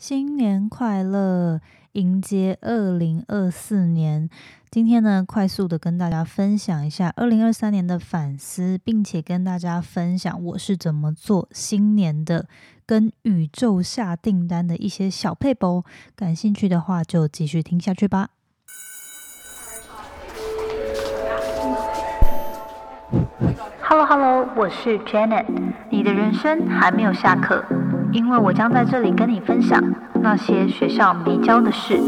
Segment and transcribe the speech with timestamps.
[0.00, 1.60] 新年快乐！
[1.92, 4.30] 迎接二零二四年。
[4.70, 12.48] 今天呢，快速的跟大家分享一下二零二三年的反思，并且跟大家分享我是怎么做新年的，
[12.86, 15.84] 跟宇宙下订单的一些小配博。
[16.16, 18.30] 感兴趣的话，就继续听下去吧。
[23.82, 25.44] Hello Hello，我是 Janet。
[25.90, 27.62] 你的人生还没有下课，
[28.12, 29.80] 因为我将在这里跟你分享
[30.20, 32.00] 那些学校没教的事。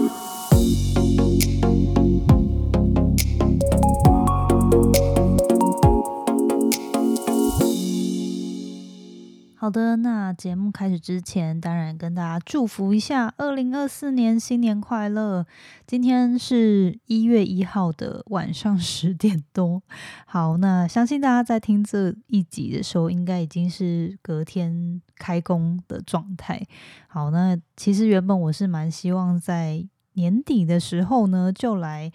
[9.54, 15.46] 好的，那节目开始之前，当然跟大家祝福一下，二零二四年新年快乐！
[15.86, 19.80] 今天是一月一号的晚上十点多。
[20.26, 26.60] 好，那相信大家在听这一集的时候，应该已经是隔天开工的状态。
[27.06, 32.10] 好，那其实原本我是蛮希望在年底的时候呢，就来。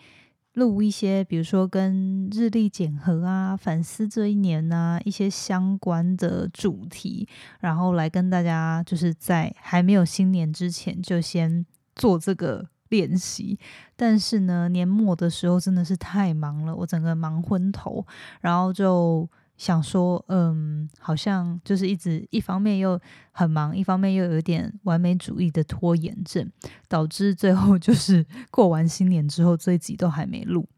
[0.58, 11.63] 录一些，比如说跟日历检核啊、反思这一年呐一些相关的主题，然后来跟大家就是在还没有新年之前就先
[11.95, 13.59] 做这个练习。
[13.95, 18.03] 但是呢，年末的时候真的是太忙了，我整个忙昏头，
[18.41, 19.30] 然后就。
[19.58, 23.00] 想说，嗯，好像就是一直一方面又
[23.31, 26.50] 很忙，一方面又有点完美主义的拖延症，
[26.88, 30.69] 导致最后就是 过完新年之后这一集都还没录。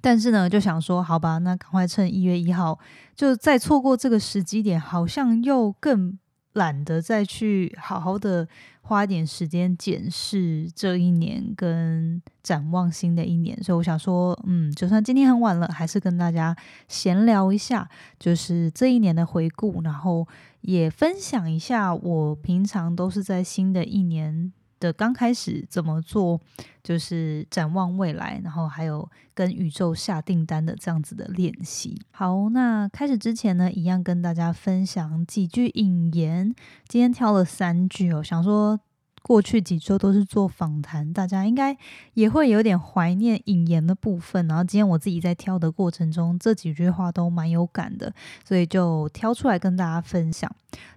[0.00, 2.78] 但是呢，就想说，好吧，那赶快趁一月一号，
[3.14, 6.18] 就再错过这个时机点，好像又更。
[6.54, 8.46] 懒得再去好好的
[8.82, 16.54] 花点时间检视这一年跟展望新的一年，所以我想说，嗯，就算今天很晚了，还是跟大家
[16.88, 20.26] 闲聊一下，就是这一年的回顾，然后
[20.60, 24.52] 也分享一下我平常都是在新的一年。
[24.82, 26.40] 的刚开始怎么做，
[26.82, 32.02] 就是展望未来，然后还有跟宇宙下订单的这样子的练习。
[32.10, 36.52] 好，那开始之前呢，一样跟大家分享几句引言。
[36.88, 38.80] 今天挑了三句哦，想说
[39.22, 41.76] 过去几周都是做访谈，大家应该
[42.14, 44.48] 也会有点怀念引言的部分。
[44.48, 48.12] 然后今天我自己在挑的过程中，这几句话都蛮有感的，
[48.44, 50.50] 所以就挑出来跟大家分享。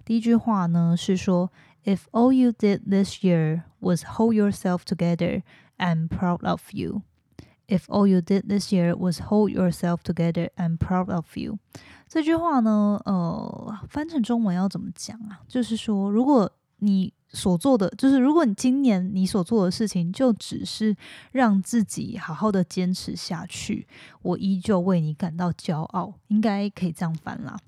[0.04, 1.48] 第一句话呢是说。
[1.85, 5.43] If all you did this year was hold yourself together,
[5.77, 7.03] I'm proud of you.
[7.67, 11.57] If all you did this year was hold yourself together, I'm proud of you.
[12.07, 15.39] 这句话呢，呃，翻成中文要怎么讲啊？
[15.47, 20.96] 就是说，如果 你所做的就是，如果你今年你所做的事情就只是
[21.32, 23.86] 让自己好好的坚持下去，
[24.22, 27.58] 我依旧为你感到骄傲，应该可以这样翻啦。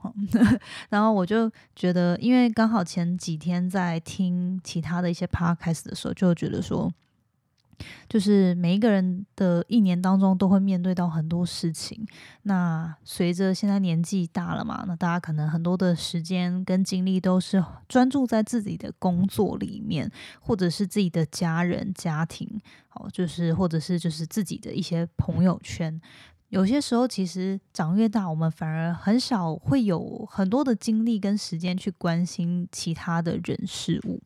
[0.91, 6.93] 然后我就觉得，因为刚好前几天在听其他的一些 podcast 的时候，就觉得说。
[8.09, 12.07] 就是每一个人的一年当中都会面对到很多事情。
[12.43, 26.01] 那随着现在年纪大了嘛，那大家可能很多的时间跟精力都是专注在自己的工作里面，或者是自己的家人、家庭，好，就是或者是就是自己的一些朋友圈。
[26.51, 34.23] 有些时候，其实长越大，我们反而很少会有很多的精力跟时间去关心其他的人事物。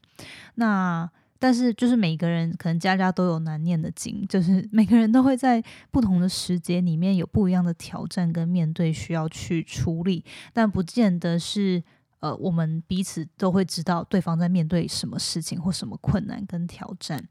[0.54, 1.10] 那
[1.42, 5.60] 但是，就是每个人可能家家都有难念的经，就是 每个人都会在
[5.90, 10.24] 不同的时节里面有不一样的挑战跟面对，需要去处理。
[10.52, 11.82] 但不见得是
[12.20, 17.26] 呃，我们彼此都会知道对方在面对什么事情或什么困难跟挑战。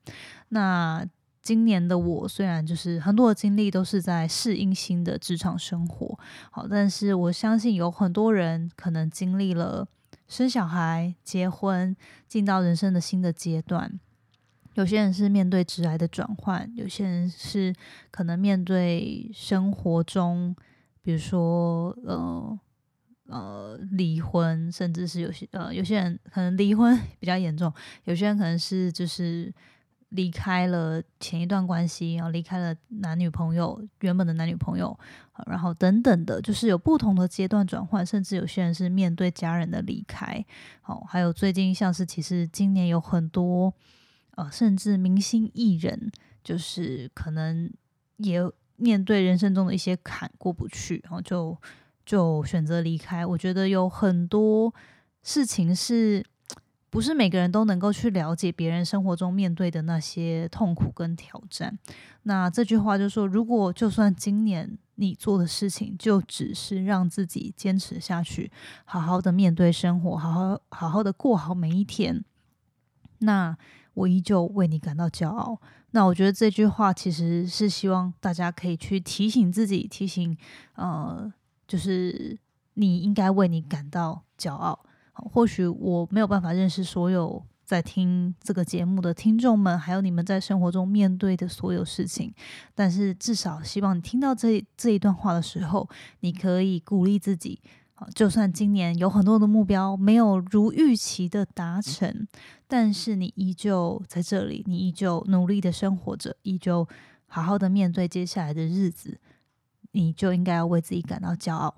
[0.50, 1.08] 那
[1.42, 6.20] 今年的我虽然就是很多的经历都是在适应新的职场生活，
[6.52, 9.88] 好，但是我相信有很多人可能经历了。
[10.32, 11.94] 生小孩、结婚，
[12.26, 14.00] 进到人生的新的阶段。
[14.76, 17.76] 有些人是面对直癌的转换，有些人是
[18.10, 20.56] 可能面对生活中，
[21.02, 22.60] 比如说呃
[23.28, 27.74] 呃离婚，甚至是有些呃有些人可能离婚 比较严重，
[28.06, 29.54] 有些人可能是就是。
[30.12, 34.98] 离开了前一段关系，然后离开了男女朋友原本的男女朋友，
[35.46, 40.46] 然后等等的，就是有不同的阶段转换，甚至有些人是面对家人的离开，
[40.82, 43.74] 好，还有最近像是其实今年有很多
[44.36, 46.12] 呃，甚至明星艺人，
[46.44, 47.72] 就是可能
[48.18, 48.42] 也
[48.76, 51.58] 面对人生中的一些坎过不去，然后就
[52.06, 53.26] 就选择离开。
[53.26, 54.74] 我觉得有很多
[55.24, 56.26] 事情是。
[56.92, 61.80] 不是每个人都能够去了解别人生活中面对的那些痛苦跟挑战。
[62.24, 68.52] 那这句话就说，如果就算今年你做的事情就只是让自己坚持下去，
[68.84, 72.24] 好好的面对生活，好好好好的过好每一天，
[73.20, 73.58] 那
[73.94, 75.62] 我依旧为你感到骄傲。
[75.92, 80.38] 那我觉得这句话其实是希望大家可以去提醒自己，提醒
[80.76, 81.32] 呃，
[81.66, 82.38] 就是
[82.74, 84.86] 你应该为你感到骄傲。
[85.22, 92.34] 或许我没有办法认识所有在听这个节目的听众们，还有你们在生活中面对的所有事情，
[92.76, 95.88] 但是至少希望你听到这这一段话的时候，
[96.22, 97.62] 你可以鼓励自己。
[98.16, 102.28] 就算今年有很多的目标没有如预期的达成，
[102.68, 106.88] 但是你依旧在这里，你依旧努力的生活着，依旧
[107.28, 109.20] 好好的面对接下来的日子，
[109.92, 111.76] 你就应该要为自己感到骄傲。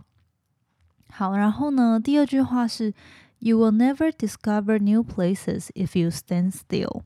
[1.09, 2.93] 好，然后呢，第二句话是
[3.42, 7.02] ：You will never discover new places if you stand still.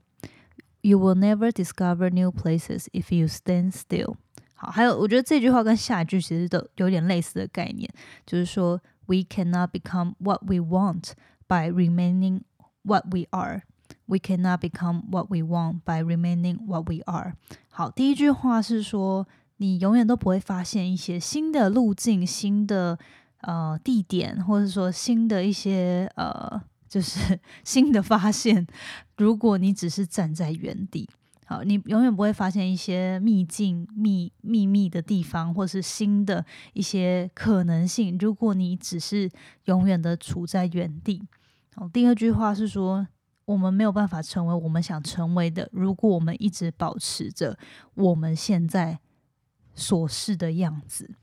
[0.80, 4.16] You will never discover new places if you stand still.
[4.54, 7.88] 好，还有，我觉得这句话跟下一句其实都有点类似的概念，
[8.26, 8.80] 就是说。
[9.04, 11.14] We cannot become what we want
[11.48, 12.44] by remaining
[12.82, 13.64] what we are.
[14.06, 17.34] We cannot become what we want by remaining what we are.
[17.68, 19.26] 好，第一句话是说，
[19.56, 22.96] 你永远都不会发现一些新的路径、新的
[23.41, 28.65] 呃地点，或者说新的一些呃，就是 新的发现。
[29.17, 31.09] 如果你只是站在原地。
[31.49, 38.17] 好，你永远不会发现一些秘境、秘秘密的地方，或是新的一些可能性。
[38.19, 39.31] 如果你只是
[39.63, 41.25] 永远的处在原地。
[41.73, 43.07] 好，第二句话是说，
[43.45, 45.69] 我们没有办法成为我们想成为的。
[45.71, 47.57] 如果我们一直保持着
[47.93, 48.99] 我们现在
[49.73, 51.15] 所是的样子。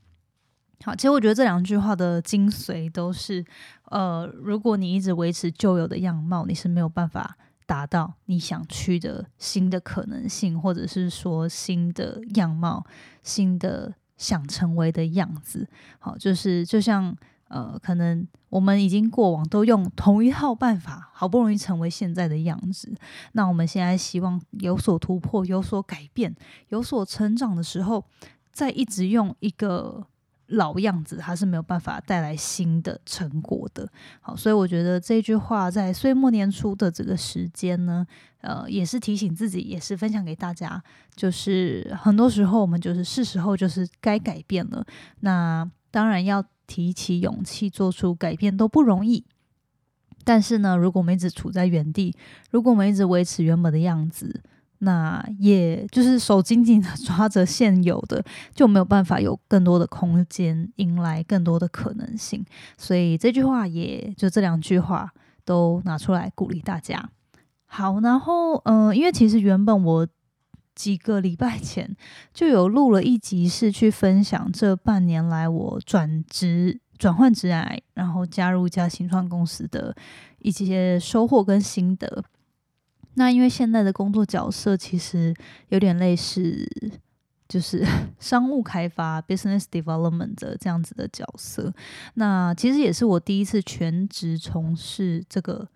[0.85, 3.43] 好，其实我觉得这两句话的精髓都是，
[3.85, 7.35] 呃，如果你一直维持旧有的样貌，你是没有办法。
[7.67, 12.85] 达到你想去的新的可能性，或者是说新的样貌、
[13.23, 15.67] 新的想成为的样子。
[15.97, 17.17] 好，就是就像
[17.47, 22.93] 呃，可能我们已经过往都用同一套办法，好不容易成为现在的样子。
[23.31, 26.35] 那我们现在希望有所突破、有所改变、
[26.69, 28.05] 有所成长的时候，
[28.51, 30.05] 再一直用一个。
[30.47, 33.89] 老样子，它是没有办法带来新的成果的。
[34.21, 38.05] 好，所以我觉得这句话在岁末年初的这个时间呢，
[38.41, 40.81] 呃，也是提醒自己，也是分享给大家，
[41.15, 44.85] 就是很多时候我们就是是时候就是该改变了。
[45.21, 49.25] 那当然要提起勇气做出改变都不容易，
[50.23, 52.15] 但是呢，如果我们一直处在原地，
[52.51, 54.41] 如果我们一直维持原本的样子。
[54.79, 58.23] 那也就是手紧紧的 抓着现有的，
[58.53, 62.45] 就没有办法有更多的空间，迎来更多的可能性。
[62.77, 65.11] 所以这句话，也就这两句话
[65.43, 67.09] 都拿出来鼓励大家。
[67.65, 70.07] 好，然后嗯，因为其实原本我
[70.75, 71.95] 几个礼拜前
[72.33, 79.95] 就有录了一集，是去分享这半年来我转职、转换职涯，然后加入一家新创公司的
[80.39, 82.23] 一些收获跟心得。
[83.15, 85.33] 那因为现在的工作角色其实
[85.69, 86.65] 有点类似，
[87.49, 87.85] 就是
[88.19, 91.73] 商务开发 （business development） 这样子的角色。
[92.13, 95.67] 那其实也是我第一次全职从事这个。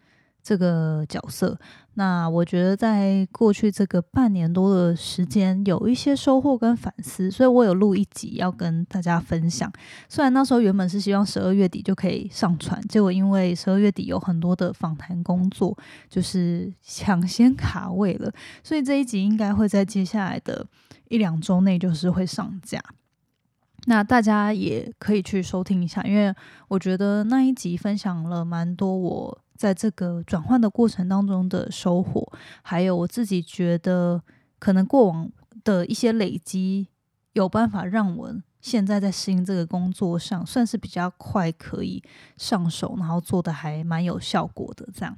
[0.42, 1.58] 这个角色，
[1.96, 9.72] 那我觉得在过去这个半年多的时间，有一些收获跟反思，所以我有录一集要跟大家分享。
[10.08, 15.78] 虽然那时候原本是希望十二月底就可以上传，结果因为十二月底有很多的访谈工作，
[16.10, 18.32] 就是抢先卡位了，
[18.64, 20.66] 所以这一集应该会在接下来的
[21.10, 22.82] 一两周内就是会上架。
[23.86, 26.34] 那大家也可以去收听一下，因为
[26.70, 29.38] 我觉得那一集分享了蛮多我。
[29.60, 34.24] 在这个转换的过程当中的收获，还有我自己觉得
[34.58, 35.30] 可能过往
[35.66, 36.88] 的一些累积，
[37.34, 42.02] 有办法让我现在在适应这个工作上，算是比较快可以
[42.38, 44.88] 上手，然后做的还蛮有效果的。
[44.94, 45.18] 这样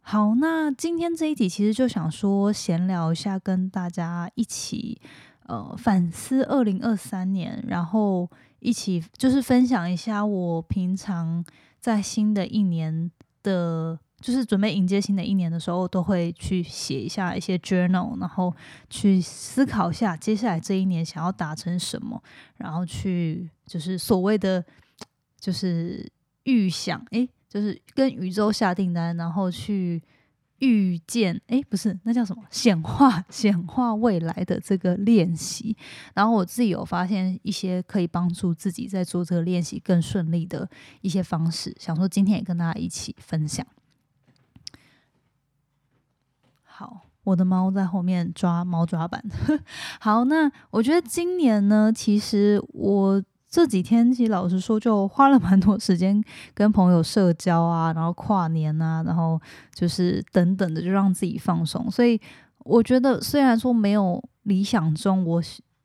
[0.00, 5.00] 好，那今天这一集其实就想说闲聊一下，跟大家一起
[5.46, 8.30] 呃反思二零二三年，然后
[8.60, 11.44] 一起就是分享一下我平常
[11.80, 13.10] 在新的一年。
[13.46, 18.52] 的，就是准备迎接新的一年的时候，都会去写一下一些 journal，然后
[18.90, 22.20] 去思考一下接下来这一年想要达成什么，
[22.56, 24.64] 然后去就是所谓的
[25.38, 26.10] 就是
[26.42, 30.02] 预想，诶，就是跟宇宙下订单，然后去
[30.58, 35.76] 预见，诶，不是，那叫什么显化显化未来的这个练习。
[36.14, 40.68] 然后我自己有发现一些可以帮助自己在做这个练习更顺利的
[41.02, 43.66] 一些方式，想说今天也跟大家一起分享。
[46.64, 49.22] 好，我的猫在后面抓猫抓板。
[50.00, 53.22] 好，那我觉得今年呢，其实我。
[53.56, 56.22] 这几天其实老实说，就花了蛮多时间
[56.52, 59.40] 跟朋友社交啊，然后跨年啊，然后
[59.74, 61.90] 就是等等的，就让自己放松。
[61.90, 62.20] 所以
[62.58, 65.42] 我觉得，虽然说没有理想中我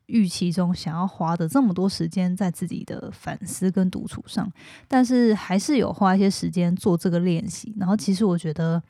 [0.08, 4.52] 预期中想要花的这么多时间在自己的反思跟独处上，
[4.90, 7.74] 但是还是有花一些时间做这个练习。
[7.80, 8.84] 然后其实我觉得。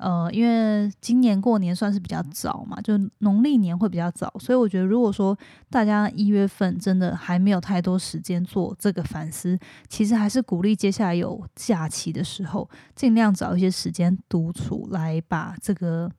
[0.00, 5.36] 呃，因为今年过年算是比较早嘛，就农历年会比较早，所以我觉得如果说
[5.68, 9.58] 大家一月份真的还没有太多时间做这个反思，
[9.90, 16.10] 其实还是鼓励接下来有假期的时候，尽量找一些时间独处来把这个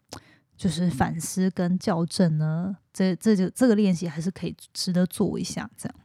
[0.56, 5.68] 就是反思跟校正呢，这这就这个练习还是可以值得做一下。
[5.76, 5.96] 这样，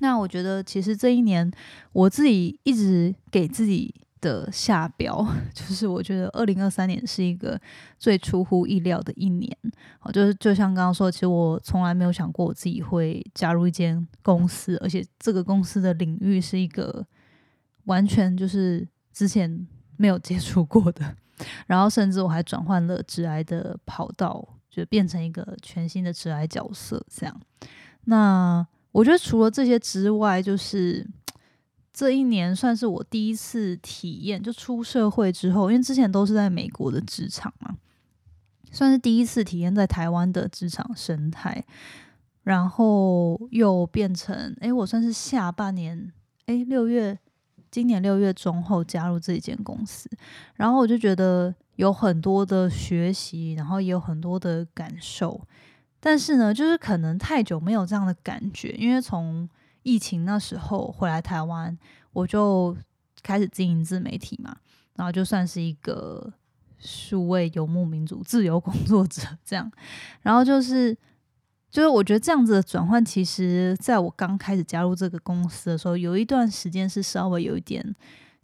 [0.00, 1.48] 那我觉得其实这一年
[1.92, 3.94] 我自己一直给自己。
[4.20, 7.60] 的下标 就是，我觉得二零二三年是一个
[7.98, 9.56] 最出乎意料的一年。
[9.98, 17.04] 好，就是就像刚刚说，其实我从来没有想过我自己会加入一间公司，而且这个公司的领域是一个
[17.84, 21.16] 完全就是之前没有接触过的。
[21.66, 27.04] 然后，甚至我还转换了职癌的跑道，就变成一个全新的职癌角色。
[27.08, 27.40] 这样，
[28.04, 31.06] 那我觉得除了这些之外，就是。
[31.98, 37.74] 这一年算是我第一次体验，就出社会之后，因为之前都是在美国的职场嘛，
[38.70, 41.64] 算是第一次体验在台湾的职场生态，
[42.44, 46.12] 然后又变成，哎，我算是下半年，
[46.46, 47.18] 哎，六月，
[47.68, 50.08] 今年六月中后加入这一间公司，
[50.54, 55.40] 然后我就觉得有很多的学习，然后也有很多的感受，
[55.98, 59.48] 但是呢，就是可能太久没有这样的感觉，因为从
[59.88, 61.76] 疫情那时候回来台湾，
[62.12, 62.76] 我就
[63.22, 64.54] 开始经营自媒体嘛，
[64.96, 66.30] 然后就算是一个
[66.78, 69.72] 数位游牧民族、自由工作者 这样。
[70.20, 70.94] 然后就是，
[71.70, 77.82] 就是我觉得这样子的转换，其实在我刚开始加入这个公司的时候，有一段时间是稍微有一点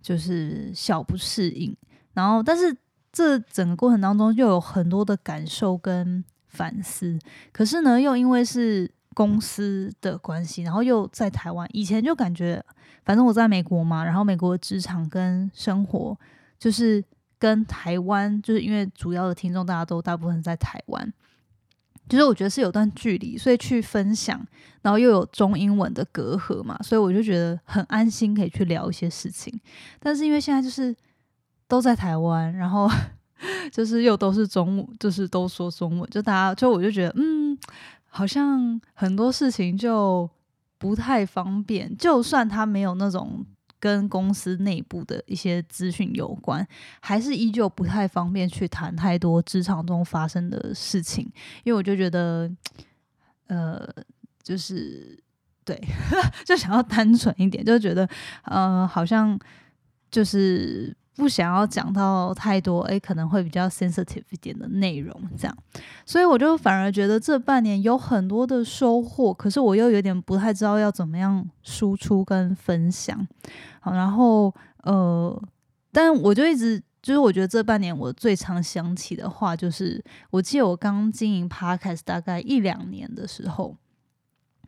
[0.01, 1.77] 就是小不适应。
[2.15, 2.75] 然后，但是
[3.13, 7.19] 这整个过程当中又有很多的感受跟反思。
[7.53, 11.67] 可是呢，又因为是公司的关系，然后又在台湾。
[11.73, 12.63] 以前就感觉，
[13.05, 16.19] 反正我在美国嘛，然后美国职场跟生活
[16.59, 17.03] 就是
[17.39, 21.13] 跟台湾，就是因为主要的听众大家都大部分在台湾，
[22.09, 24.45] 就是我觉得是有段距离，所以去分享，
[24.83, 29.59] 然后又有中英文的隔阂嘛，所以我就觉得很安心，可以去聊一些事情。
[30.01, 30.95] 但是因为现在就是
[31.69, 32.91] 都在台湾，然后
[33.71, 37.57] 就是又都是中文，就是都说中文，就大家就我就觉得嗯。
[38.17, 40.31] 好像很多事情就
[40.79, 43.45] 不太方便，就算他没有那种
[43.81, 46.65] 跟公司内部的一些资讯有关，
[47.01, 51.29] 还是依旧不太方便去谈太多职场中发生的事情。
[51.65, 52.49] 因为我就觉得，
[53.49, 53.85] 呃，
[54.45, 55.21] 就是
[55.65, 55.77] 对，
[56.47, 58.09] 就想要单纯一点，就觉得，
[58.45, 59.37] 呃，好像
[60.09, 60.97] 就是。
[61.17, 65.57] 不想要讲到太多，诶，可能会比较 sensitive 一点的内容，这样，
[66.05, 73.27] 所以我就反而觉得这半年有很多的收获，可是我又有点不太知道要怎么样输出跟分享。
[73.81, 74.53] 好，然后
[74.83, 75.43] 呃，
[75.93, 83.77] 但我就一直就是我觉得这半年我最常想起的话，就是我记得我刚经营 podcast 大概一两年的时候。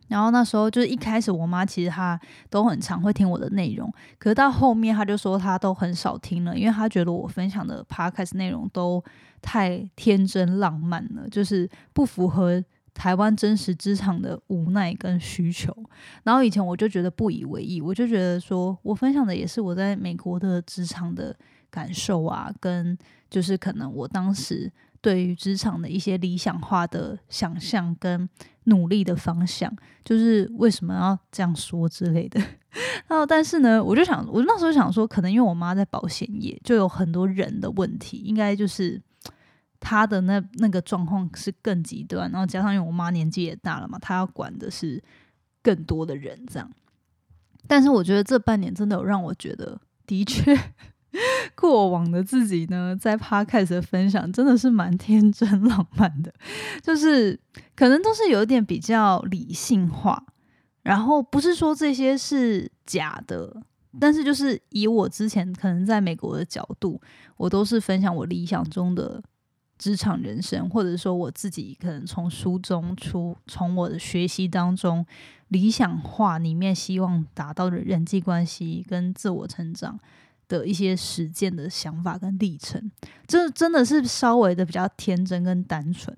[0.07, 9.03] 然后那时候就是一开始，我妈其实她都很常会听我的内容，可是到后面她就说她都很少听了，因为她觉得我分享的 podcast 内容都
[9.41, 15.75] 太天真浪漫了，就是不符合台湾真实职场的无奈跟需求。
[16.23, 21.35] 然后以前我就觉得不以为意，我就觉得说我分享的也是我在美国的职场的
[21.69, 22.97] 感受啊，跟
[23.29, 24.71] 就是可能我当时。
[25.07, 28.27] 对于职场的一些理想化的想象跟
[28.65, 29.73] 努力的方向，
[30.03, 32.37] 就是为什么要这样说之类的。
[33.07, 39.01] 然后，但是呢，我就想，我那时候想说，可能因为我妈在保险业，就有很多人的问题，应该就是
[39.79, 42.29] 她的那那个状况是更极端。
[42.29, 45.01] 然后加上因为我妈年纪也大了嘛，她要管的是
[45.63, 46.69] 更多的人这样。
[47.65, 50.53] 但是我觉得这半年真的有让我觉得，的确。
[51.55, 56.33] 过往的自己呢，在 podcast 的分享真的是蛮天真浪漫的，
[56.81, 57.39] 就是
[57.75, 60.23] 可能都是有一点比较理性化，
[60.83, 63.61] 然后不是说这些是假的，
[63.99, 67.01] 但是就是以我之前可能在美国的角度，
[67.37, 69.21] 我都是分享我理想中的
[69.77, 75.05] 职场人生，或者说我自己可能从书中出，从我的学习当中
[75.47, 79.99] 理想化里面希望达到的人际关系跟自我成长。
[80.47, 82.91] 的一些实践的想法跟历程，
[83.25, 86.15] 这真的是稍微的比较天真跟单纯。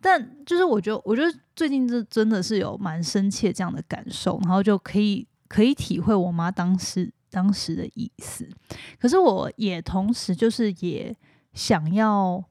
[0.00, 8.48] 但就是我觉得，我觉得最近这真的是有蛮深切这样的感受，然后就可以可以体会我妈当时当时的意思。
[8.98, 11.14] 可是我也同时就是也
[11.52, 12.42] 想要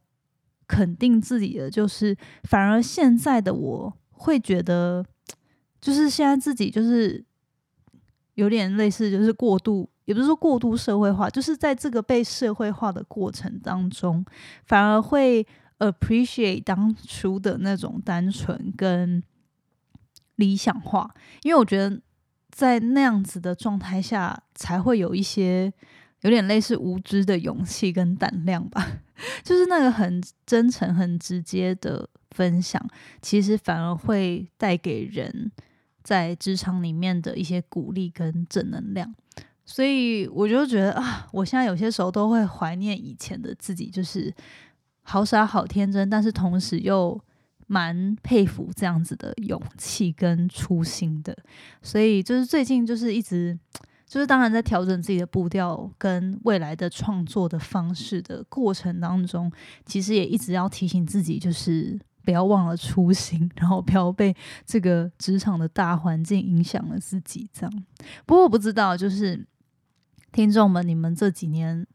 [0.67, 5.03] 肯定自己的，就是反而现在的我会觉得，
[5.81, 7.25] 就是现在自己就是
[8.35, 14.25] 有点类似，就是过度，也不是说过度社会化，就是在这个被社会化的过程当中，
[14.65, 15.45] 反而会。
[15.81, 19.23] appreciate 当初的那种单纯跟
[20.35, 21.09] 理想化，
[21.41, 22.01] 因为我觉得
[22.51, 25.71] 在那样子的状态下，才会有一些
[26.19, 28.85] 有点类似无知的勇气跟胆量吧。
[29.41, 32.85] 就是那个很真诚、很直接的分享，
[33.21, 35.49] 其实反而会带给人
[36.03, 39.15] 在职场里面的一些鼓励跟正能量。
[39.69, 44.33] 所以我就觉得啊，我现在有些时候都会怀念以前的自己，就是。
[45.01, 47.19] 好傻好天真，但是同时又
[47.65, 51.35] 蛮佩服这样子的勇气跟初心的，
[51.81, 53.57] 所以就是最近就是一直
[54.05, 59.51] 就是当然在调整自己的步调跟未来的创作的方式的过程当中，
[59.83, 67.49] 其实也一直要提醒自己，就是不要忘了初心，然后不要被这个职场的大环境影响了自己。
[67.51, 67.85] 这样，
[68.27, 69.43] 不过我不知道，就是
[70.31, 71.85] 听众们，你们这几年。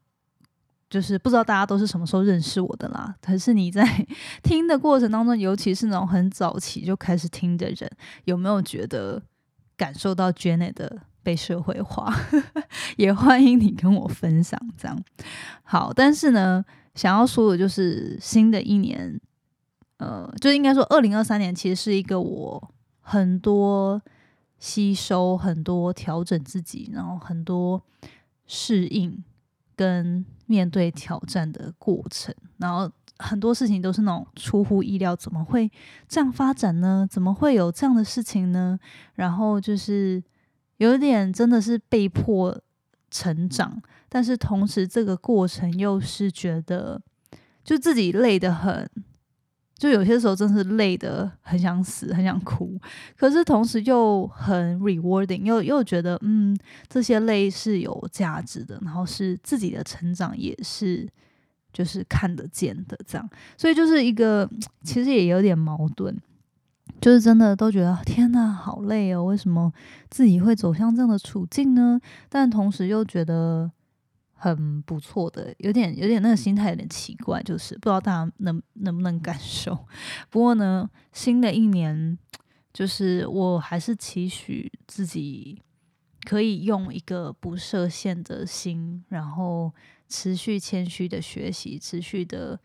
[0.90, 3.12] 就是不知道大家都是什么时候认识我的啦。
[3.20, 3.84] 可是你在
[4.44, 7.90] 听的过程当中，尤其是那种很早期就开始听的人，
[8.26, 9.20] 有没有觉得
[9.76, 12.14] 感受到 Jenny 的被社会化？
[12.96, 14.60] 也欢迎你跟我分享。
[14.76, 15.02] 这样
[15.64, 16.64] 好，但是呢，
[16.94, 19.20] 想要说的就是新的一年，
[19.96, 24.00] 呃，就应该说二零二三年其实是一个我很多
[24.60, 27.82] 吸收、很多调整自己，然后很多
[28.46, 29.22] 适应。
[29.76, 35.68] 跟面对挑战的过程，然后很多事情都是那种出乎意料，怎么会
[36.08, 37.04] 这样发展呢？
[37.10, 38.78] 怎么会有这样的事情呢？
[39.14, 40.22] 然后就是
[40.76, 42.56] 有点真的是被迫
[43.10, 47.02] 成长，但是同时这个过程又是觉得
[47.64, 48.88] 就自己累得很。
[49.76, 52.80] 就有些时候真是累的很想死，很想哭，
[53.16, 56.56] 可是同时又很 rewarding，又又觉得嗯，
[56.88, 61.08] 这些累是有价值的，然后是自己的成长也是
[61.72, 64.48] 就是看得见的这样，所以就是一个
[64.82, 66.16] 其实也有点矛盾，
[67.00, 69.72] 就是真的都觉得天呐，好累哦，为什么
[70.08, 72.00] 自己会走向这样的处境呢？
[72.28, 73.70] 但同时又觉得。
[74.34, 79.74] 很不错的，有点有点那个心态有点奇怪，就是不知道大家能能不能感受。
[80.28, 82.18] 不过呢，新的一年，
[82.72, 85.62] 就是我还是期许自己
[86.24, 89.72] 可以用一个不设限的心，然后
[90.08, 92.60] 持续谦虚的学习，持续的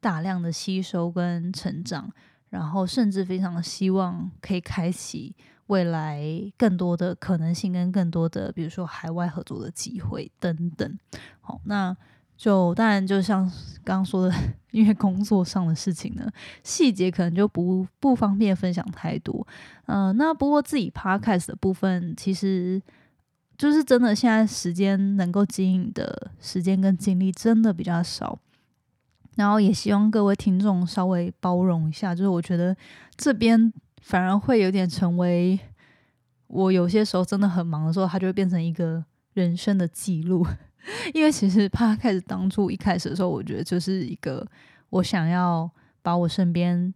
[0.00, 2.10] 大量的吸收跟成长，
[2.48, 5.36] 然后甚至非常希望可以开启。
[5.70, 6.20] 未来
[6.58, 10.98] 更多的可能性跟更多的，比如说海外合作的机会等等。
[11.40, 11.96] 好，那
[12.36, 13.44] 就当然就像
[13.84, 14.34] 刚刚说的，
[14.72, 16.28] 因为工作上的事情呢，
[16.64, 19.46] 细节可能就不不方便分享太多。
[19.86, 22.82] 嗯，那不过自己 podcast 的部分，其实
[23.56, 28.36] 就是真的现在时间能够经营的时间跟精力真的比较少。
[29.36, 32.76] 然后也希望各位听众稍微包容一下，就是我觉得
[33.16, 33.72] 这边。
[34.00, 35.58] 反而会有点成为
[36.46, 40.46] 我有些时候真的很忙的时候，它就会变成一个人生的记录。
[41.12, 44.46] 因为其实怕开始当初一开始的时候，我觉得就是一个
[44.88, 45.70] 我想要
[46.02, 46.92] 把我身边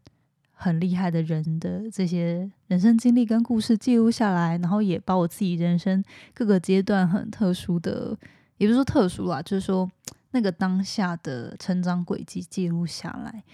[0.51, 8.17] 很厉害的人的这些人生经历跟故事记录下来，然后也把我自己人生各个阶段很特殊的，
[8.57, 9.89] 也不是说特殊啦，就是说
[10.31, 13.45] 那个当下的成长轨迹记录下来。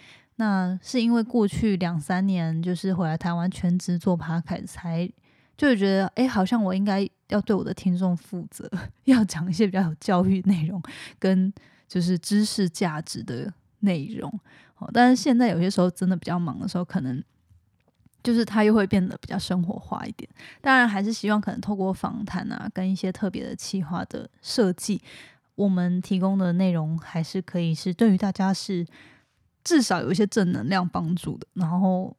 [0.41, 5.07] 那是因为过去两三年，就是回来台湾全职做 p o d 才
[5.55, 8.67] 就觉得，哎，好像我应该要对我的听众负责，
[9.05, 10.83] 要讲一些比较有教育内容
[11.19, 11.53] 跟
[11.87, 14.33] 就是知识价值的内容。
[14.79, 17.23] 哦，但是现在有些时候真的比较忙的时候，可能
[18.23, 20.27] 就是它又会变得比较生活化一点。
[20.63, 25.03] 当然，还是希望可能透过访谈啊，跟一些特别的企划的设计，
[25.55, 28.87] 我们提供的内容还是可以是对于大家是。
[29.63, 32.17] 至少有一些正能量帮助的，然后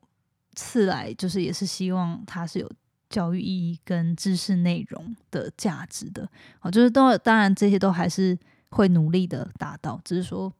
[0.55, 2.71] 次来就是也是希望它是有
[3.09, 8.37] 教育意义跟知识内容的价值的，好，就是都当然这些都还是
[8.69, 10.53] 会努力的达到，只是说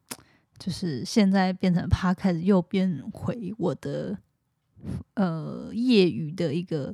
[0.58, 4.18] 就是现在变成他开始又变回我的
[5.14, 6.94] 呃业余的一个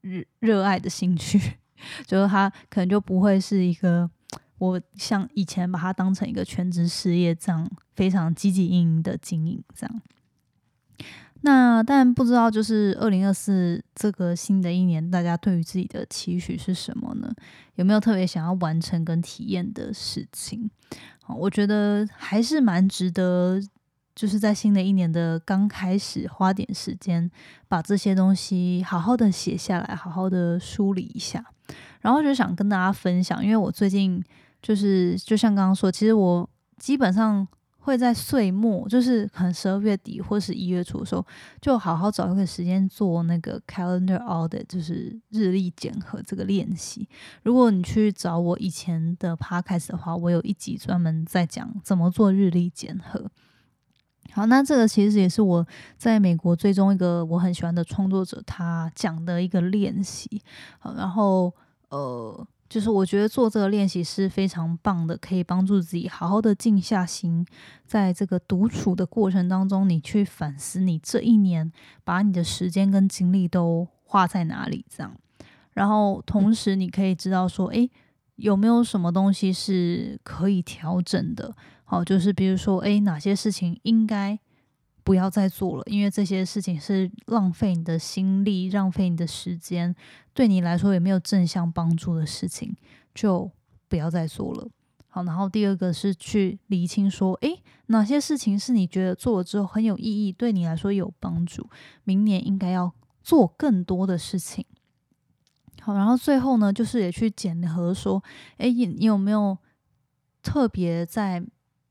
[0.00, 1.38] 热热爱的兴趣，
[2.06, 4.10] 就是它可能就不会是一个。
[4.58, 10.02] 我像以前把它当成一个全职事业这样非常积极营营的经营这样。
[11.42, 17.32] 那但不知道，就是二零二四这个新的一年，大家对于自己的期许是什么呢？
[17.76, 20.68] 有没有特别想要完成跟体验的事情？
[21.28, 23.60] 我觉得还是蛮值得，
[24.16, 27.30] 就是在新的一年的刚开始，花点时间
[27.68, 31.44] 把这些东西好好的写下来，好好的梳理一下。
[32.00, 34.20] 然后就想跟大家分享，因为我最近
[34.62, 37.46] 就是就像刚刚说，其实我基本上。
[37.80, 41.24] 会在岁末，就是可能十二月底或是一月初的时候，
[41.58, 47.08] 就好好找一个时间做那个 calendar audit，就是日历检核这个练习。
[47.44, 53.26] 如果你去找我以前的 podcast 的话，我有一集专门在讲怎么做日历检核。
[54.32, 55.66] 好，那这个其实也是我
[55.96, 60.42] 在美国追踪一个我很喜欢的创作者他讲的一个练习。
[60.78, 61.54] 好，然后
[61.88, 62.46] 呃。
[62.68, 67.46] 就是我觉得做这个练习是非常棒的，可以帮助自己好好的静下心，
[67.86, 71.72] 在这个独处的过程当中，你去反思你这一年
[72.04, 75.14] 把你的时间跟精力都花在哪里，这样，
[75.72, 77.90] 然后同时你可以知道说，诶，
[78.36, 81.54] 有没有什么东西是可以调整的？
[81.84, 84.38] 好，就是比如说，诶，哪些事情应该。
[85.08, 89.96] 不要再做了，因为这些事情是浪费你的心力、浪费你的时间，
[90.34, 92.76] 对你来说也没有正向帮助的事情，
[93.14, 93.50] 就
[93.88, 94.68] 不要再做了。
[95.08, 101.66] 好，然后第二个是去厘清说，诶，哪些事情是你觉得做了之后很有意义，对你来说有帮助，
[102.04, 102.92] 明年应该要
[103.22, 104.66] 做更多的事情。
[105.80, 108.22] 好，然后最后呢，就是也去检核说，
[108.58, 109.56] 诶，你有没有
[110.42, 111.42] 特别在。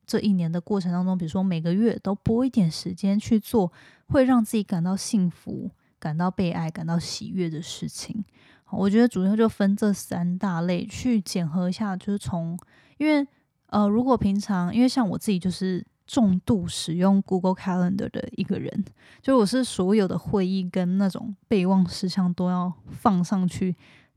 [0.07, 3.69] 这一年的过程当中，比如说每个月都拨一点时间去做
[4.07, 8.23] 会让自己感到幸福、感到被爱、感到喜悦的事情。
[8.71, 12.57] 我觉得主要就分这三大类去检核一下，就是从
[12.97, 13.27] 因为
[13.67, 18.85] 呃，如果平常因为像我自己就是重度使用 Google Calendar 的一个人，
[19.21, 23.75] 就我是所有的会议跟那种备忘事项都要放上去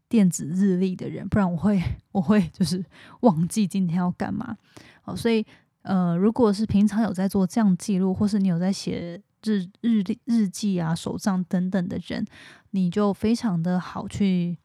[0.09, 2.85] 电子日历的人，不然我会我会就是
[3.23, 4.57] 忘记今天要干嘛。
[5.03, 5.45] 好，所以。
[5.83, 12.25] 呃，如果是平常有在做这样记录，或是你有在写日日历日记啊、手账等等的人，
[12.71, 14.59] 你就非常的好去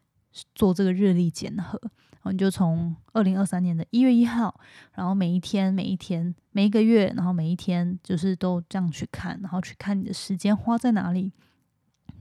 [0.54, 1.80] 做这个日历检核。
[1.82, 4.60] 然后你就从二零二三年的一月一号，
[4.95, 11.32] 然后每一天、每一天、每一个月，然后每一天，就是都这样去看，然后去看你的时间花在哪里，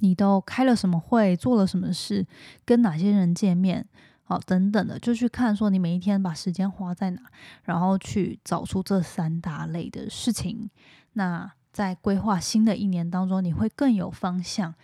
[0.00, 2.26] 你都开了什么会，做了什么事，
[2.66, 3.88] 跟哪些人见面。
[4.26, 7.20] 好，等等的，就去看说你每一天把时间花在哪，
[7.64, 10.70] 然后去找出这三大类的事情。
[11.12, 14.74] 那在规划新的一年当中，你会更有方向，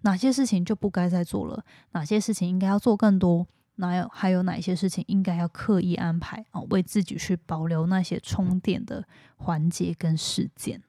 [0.00, 9.04] 哪些事情就不该再做了，哪些事情应该要做更多，哪有还有哪些事情应该要刻意安排啊，为自己去保留那些充电的
[9.36, 10.82] 环节跟事件。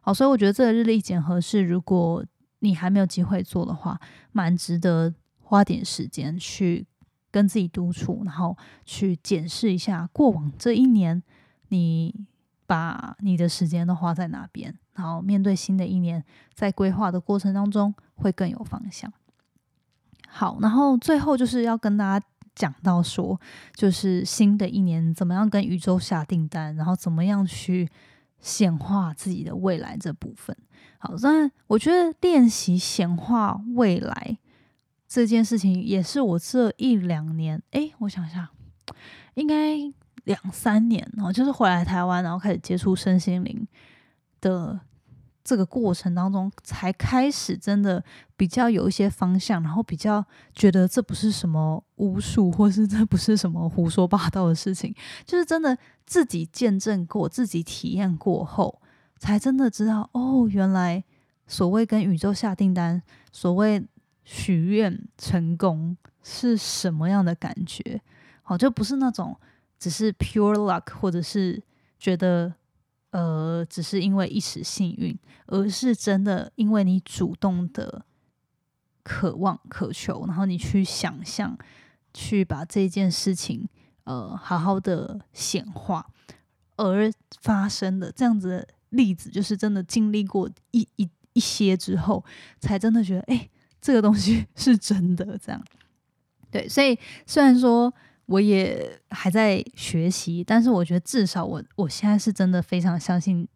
[0.00, 2.24] 好，所以我觉得这个日历检核是，如果
[2.60, 6.86] 你还没有机会做的话，蛮值得花点时间去。
[7.30, 11.22] 跟自己独处，然后去检视一下过往这一年，
[11.68, 12.26] 你
[12.66, 19.12] 把你的时间都花在哪边，然后面对新的一年，在规划的过程当中会更有方向。
[20.26, 23.40] 好，然后最后就是要跟大家讲到说，
[23.74, 27.88] 就是新的一年怎么样跟宇宙下订单，然后怎么样去
[28.38, 30.56] 显化自己的未来这部分。
[30.98, 34.38] 好，那我觉得练习显化未来。
[35.08, 38.50] 这件事情也是我这一两年，哎，我想一下，
[39.34, 39.74] 应该
[40.24, 43.66] 两三年哦，就是回来台湾，然后开始接触身心灵
[44.42, 44.78] 的
[45.42, 48.04] 这个过程当中，才开始真的
[48.36, 50.22] 比较有一些方向，然后比较
[50.54, 54.94] 觉得这不是什么巫术，或是这不是什么胡说八道的事情，
[55.24, 58.82] 就是真的自己见证过、自己体验过后，
[59.16, 61.02] 才真的知道哦，原来
[61.46, 63.82] 所谓跟宇宙下订单，所谓。
[64.30, 67.98] 许愿成功是什么样的感觉？
[68.42, 69.34] 好，就不是那种
[69.78, 71.62] 只是 pure luck，或者是
[71.98, 72.52] 觉得
[73.08, 78.04] 呃，只是因为一时幸运，而是真的因为你主动的
[79.02, 81.56] 渴望、渴求，然后你去想象，
[82.12, 83.66] 去把这件事情
[84.04, 86.06] 呃好好的显化
[86.76, 87.10] 而
[87.40, 92.22] 发生的这样子的例子，就是真的经历过一一一些之后，
[92.60, 93.48] 才真的觉得哎。
[93.80, 95.62] 这个东西是真的，这样
[96.50, 97.92] 对，所以虽然说
[98.26, 103.46] 我也还在学习，但是我觉得至少我我现在是真的非常相信，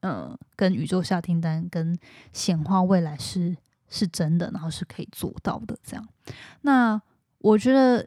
[0.00, 1.98] 呃，跟宇宙下订单、跟
[2.32, 3.56] 显化未来是
[3.88, 5.76] 是真的，然后是可以做到的。
[5.82, 6.08] 这样，
[6.62, 7.00] 那
[7.38, 8.06] 我觉得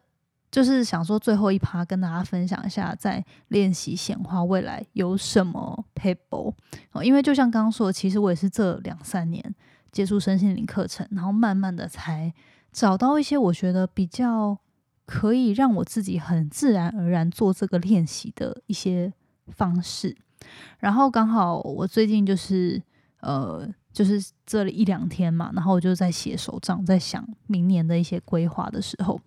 [0.52, 6.54] 就是想说最后一趴跟大家分享一下，在练习显化未来有什么 paper
[6.92, 9.44] 哦，因为就像刚刚说，其实我也是这两三年
[9.94, 12.34] 接触身心灵课程，然后慢慢的才
[12.74, 14.58] 找到一些我觉得比较
[15.06, 19.14] 可以让我自己很自然而然做这个练习的一些
[19.48, 20.18] 方式。
[20.80, 22.82] 然后刚好我最近就是
[23.22, 29.22] 呃，就是这一两天嘛，然后我就在写手账，在想明年的一些规划的时候。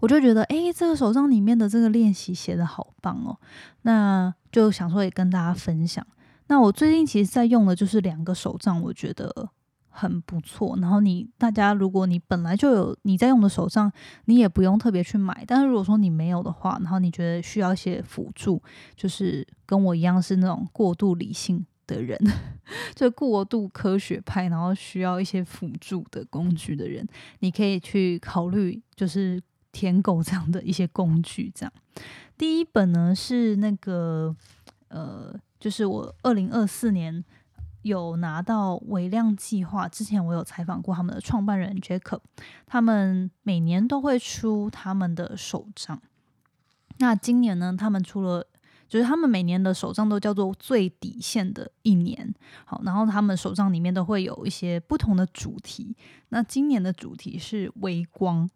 [0.00, 3.38] 我就觉得，哎，这个手账里面的这个练习写的好棒哦，
[3.82, 6.06] 那就想说也跟大家分享。
[6.46, 9.50] 那我最近其实在用的就是两个手账，我觉得
[9.88, 10.76] 很不错。
[10.80, 13.90] 然后你大家如果你本来就有你在用的手账，
[14.26, 15.44] 你也不用特别去买。
[15.46, 18.62] 但是如果说你没有的话，然后你觉得需要一些辅助，
[18.94, 22.18] 就是跟我一样是那种过度理性的人，
[22.94, 27.06] 就过度科学派，然后需要一些辅助的工具的人，
[27.40, 29.42] 你可以去考虑，就是。
[29.74, 31.72] 舔狗这样的一些工具，这样
[32.38, 34.32] 第一本呢是那个
[34.86, 37.24] 呃，就是我二零二四年
[37.80, 42.20] 有拿到微量计划，之前我有采访过他们的创办人 Jacob，
[42.66, 45.98] 他们每年都会出他们的手账。
[46.98, 48.46] 那今年呢，他们出了，
[48.90, 52.34] 就是他们每年的手账都叫做最底线的一年。
[52.66, 55.96] 好，然后他们手账里面都会有一些不同的主题。
[56.28, 58.50] 那今年的主题是微光。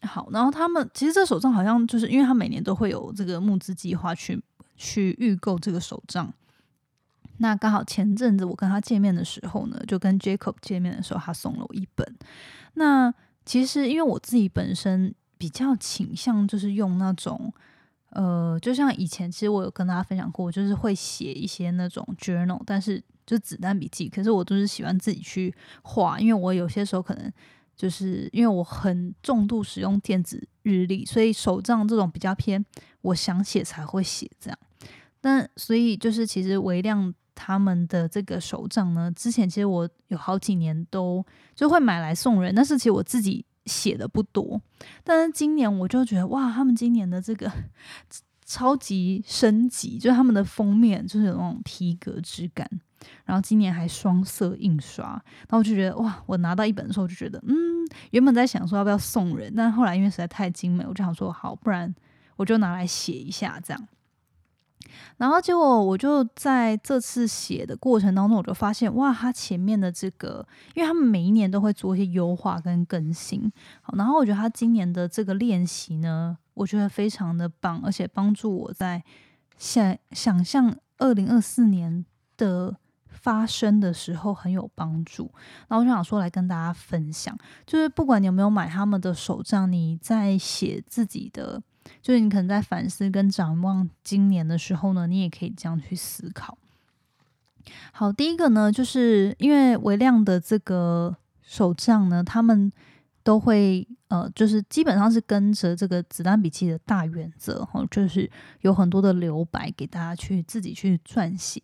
[0.00, 4.42] 好，然后他们其实这手账好像就是因为他每年都会有这个募资计划去
[4.80, 6.32] 去预购这个手账。
[7.36, 12.16] 那刚好前阵子我跟他见面的时候呢，就跟 Jacob 见面的时候，他送了我一本。
[12.74, 13.12] 那
[13.44, 17.52] 其实因为我自己本身比较倾向就是用那种
[18.08, 24.08] 呃，就像以前其实我有跟大家分享过，就是会写一些那种 journal，但是就子弹笔记。
[24.08, 27.30] 可是我都是喜欢自己去画，因为我有些时候可能。
[27.76, 32.62] 就是因为我很重度使用电子日历，所以手账这种比较偏，
[33.00, 34.58] 我想写才会写这样。
[35.20, 44.60] 但所以就是其实微亮他们的这个手账呢，之前其实我有好几年都就会买来送人，但是其实我自己写的不多。
[45.04, 47.50] 但是今年我就觉得哇，他们今年的这个
[48.44, 52.68] 超级升级，就是他们的封面就是有那种皮革质感。
[53.24, 57.54] 然后今年还双色印刷，然后我就觉得哇，我拿到一本的时候就觉得，嗯，
[58.10, 61.94] 原本在想说要不要送人，但后来因为实在太精美，我就想说好，不然
[62.36, 63.88] 我就拿来写一下这样。
[65.18, 73.50] 然后结果我就在这次写的过程当中，我就发现哇，它前面的这个，因为他们每一年都会做一些优化跟更新，
[73.82, 79.02] 好，然后我觉得他今年的这个练习呢，我觉得非常的棒，而且帮助我在
[79.56, 82.04] 想想象二零二四年
[82.36, 82.76] 的。
[83.12, 85.30] 发生的时候很有帮助，
[85.68, 91.60] 那我就想说来跟大家分享，就是不管你有没有买他们的手账，你在写自己的，
[92.02, 96.56] 就是你可能在反思跟展望今年的时候呢，你也可以这样去思考。
[97.92, 102.72] 好，第一个呢，就是因为微量的这个手账呢，他们。
[103.22, 108.28] 都会呃，就是基本上是跟着这个子弹笔记的大原则哈，就是
[108.62, 111.60] 有很多的留白给大家去自己去撰写。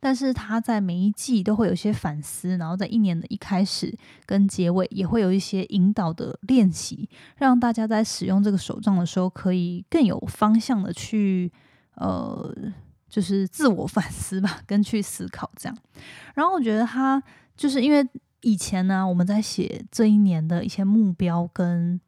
[0.00, 11.50] 但是他在每一季都会有一些反思，然后在一年的一开始跟结尾也会有一些引导的练习，让大家在使用这个手账的时候可以更有方向的去
[11.94, 12.54] 呃，
[13.08, 15.78] 就是自我 反思吧，跟去思考这样。
[16.34, 17.22] 然后我觉得他
[17.56, 18.06] 就是因为。
[18.40, 22.00] 以前呢，我们在写这一年的一些目标跟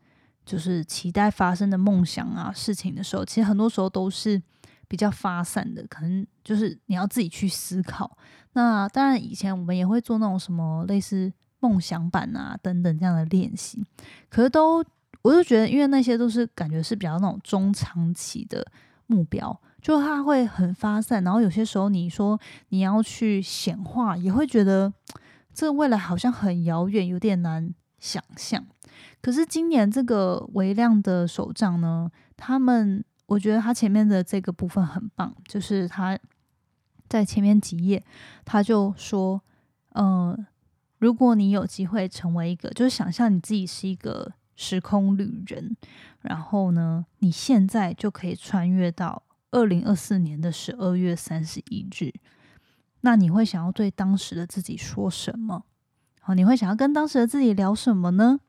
[0.46, 4.40] 就是期待发生的梦想啊事情的时候，其实很多时候都是
[4.88, 8.16] 比较发散的，可能就是你要自己去思考。
[8.52, 13.84] 那当然，以前我们也会做那种什么类似梦想版啊等等这样的练习，
[14.28, 14.84] 可是都
[15.22, 18.64] 我就觉得，因为那些都是感觉是比较那种中长期的
[19.06, 24.92] 目标，就它会很发散，然后有些时候你说你要去显化，也会觉得。
[25.52, 28.66] 这未来好像很遥远，有点难想象。
[29.20, 36.18] 可是今年这个微量的手账呢，他们我觉得他前面的这个部分很棒，就是他
[37.08, 38.02] 在前面几页
[38.44, 39.42] 他就说，
[39.94, 40.46] 嗯，
[40.98, 45.76] 如果你有机会成为一个，就是想象你自己是一个时空旅人，
[46.22, 52.12] 然后呢，你现在就可以穿越到二零二四年的十二月三十一日。
[53.02, 55.64] 那你会想要对当时的自己说什么？
[56.20, 58.40] 好，你会想要跟当时的自己聊什么呢？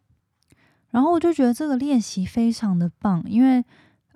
[0.89, 3.63] 然后我就觉得这个练习非常的棒，因为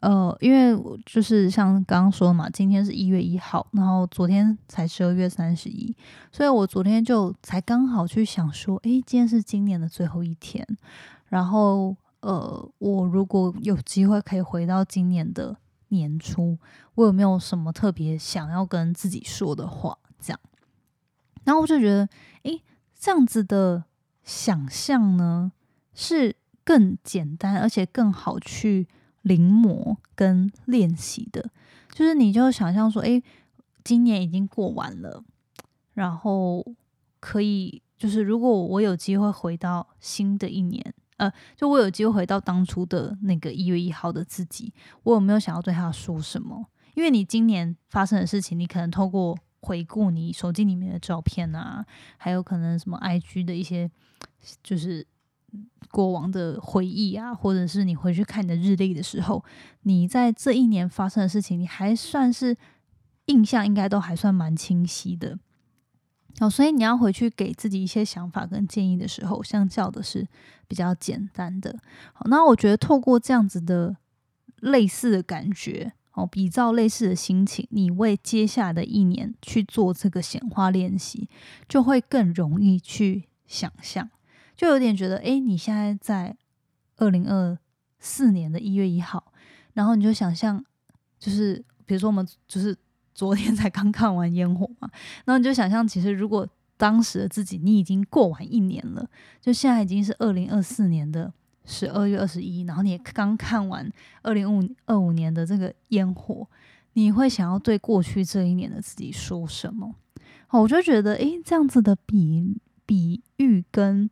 [0.02, 5.96] 呃，因为就是像刚刚说嘛，今天是一月一号，然后昨天才十二月三十一，
[6.32, 10.66] 所以我昨天就才刚好去想说，诶，今天是今年的最后一天，
[11.28, 11.96] 然后。
[12.22, 15.56] 呃，我如果有机会可以回到今年的
[15.90, 16.58] 年初，
[16.96, 19.96] 我有没有什么特别想要跟自己说的话？
[20.26, 20.40] 这样，
[21.44, 22.10] 然后我就觉得，
[22.44, 22.62] 诶，
[22.98, 23.84] 这样子的
[24.24, 25.52] 想象呢，
[25.94, 28.88] 是更简单，而且更好去
[29.22, 31.52] 临摹跟练习的。
[31.92, 33.24] 就是你就想象说，诶，
[33.84, 35.24] 今年已经过完了，
[35.94, 36.66] 然后
[37.20, 40.94] 可以，就是如果我有机会回到新的一年。
[41.18, 46.66] 呃，就我有机会回到当初的那个一月一号的自己，我有没有想要对他说什么？
[46.94, 51.86] 因为你今年发生的事情，你可能透过回顾你手机里面的照片啊，
[52.18, 53.90] 还有可能什么 IG 的一些
[54.62, 55.06] 就是
[55.90, 59.44] 过往的回忆啊，或者是你回去看你的日历的时候，
[59.84, 62.56] 你在这一年发生的事情，你还算是
[63.26, 65.40] 印象应该都还算蛮清晰的。
[66.42, 70.28] 哦，所以你要回去给自己一些想法跟建议的时候，相较的是
[70.68, 71.80] 比较简单的。
[72.12, 73.96] 好，那我觉得透过这样子的
[74.58, 81.30] 类似的感觉，哦，比照类似的心情，你为接下来的一年去做这个显化练习，
[81.70, 84.10] 就会更容易去想象。
[84.56, 86.36] 就有点觉得，哎，你现在在
[86.98, 87.58] 二零二
[88.00, 89.32] 四年的一月一号，
[89.74, 90.66] 然后你就想象，
[91.20, 92.76] 就是比如说我们就是。
[93.16, 94.90] 昨天才刚看完烟火嘛，
[95.24, 101.34] 然后你就想象，其实如果当时的自己，你已经过完一年了，就现在已经是二零二四年的
[101.66, 106.48] 十二月二十一，然后你也刚看完二零五二五年的这个烟火，
[106.94, 109.96] 你会想要对过去这一年的自己说什么？
[110.50, 114.10] 哦，我就觉得，诶，这样子的比比喻跟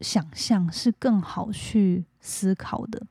[0.00, 3.06] 想象是更好去思考的。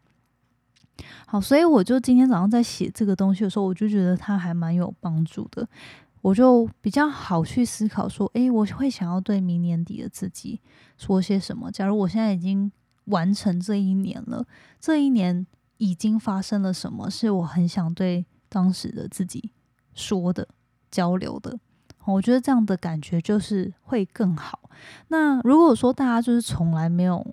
[1.26, 5.68] 好，所以我就今天早上在写这个东西的时候，我就觉得它还蛮有帮助的。
[6.22, 10.62] 我就比较好去思考说，诶，我会想要对明年底的自己
[10.98, 11.70] 说些什么？
[11.70, 12.72] 假如我现在已经
[13.06, 14.46] 完成这一年了，
[14.80, 15.46] 这一年
[15.78, 19.52] 已经发生了什么，是我很想对当时的自己
[19.94, 20.48] 说的、
[20.92, 21.60] 交流的。
[22.06, 24.70] 我觉得这样的感觉就是会更好。
[25.08, 27.26] 那如果说大家就是从来没有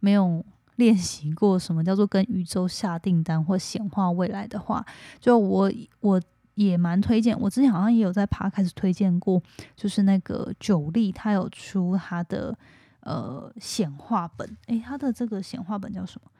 [0.00, 0.44] 没有。
[0.76, 4.84] 练习过什么叫做跟宇宙下订单或显化未来的话，
[5.20, 5.70] 就我
[6.00, 6.20] 我
[6.54, 7.38] 也蛮推荐。
[7.38, 9.40] 我之前好像也有在爬开始推荐过，
[9.76, 12.56] 就是那个九力，他有出他的
[13.02, 14.56] 呃显化本。
[14.66, 16.30] 诶，他的这个显化本叫什么？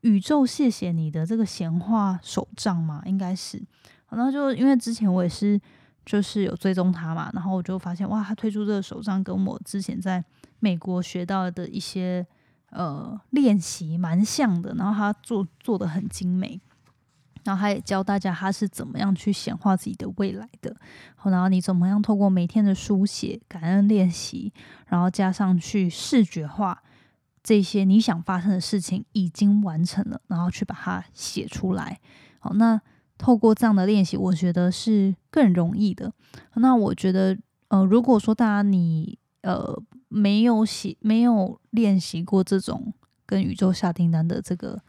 [0.00, 3.62] 宇宙谢谢你的这个显化手账嘛，应该是。
[4.10, 5.60] 然后就因为之前我也是
[6.04, 10.24] 就是有追踪他嘛，然后我就发现哇，他推出这个手账跟我之前在
[10.58, 12.26] 美国学到的一些。
[12.70, 16.60] 呃，练习蛮像的，然后他做做的很精美，
[17.44, 20.74] 然后他也教大家他是怎么样去显化自己的未来的。
[21.24, 24.52] 然后你怎么样透过每天的书写、感恩练习，
[24.86, 26.82] 然后加上去视觉化
[27.42, 32.00] 这些你想发生的事情已经完成了，然后去把它写出来。
[32.38, 32.80] 好，那
[33.16, 36.12] 透过这样的练习，我觉得是更容易的。
[36.54, 39.82] 那我觉得，呃，如果说大家你呃。
[40.06, 42.94] 没有写，没有练习过这种
[43.26, 44.80] 跟宇宙下订单的这个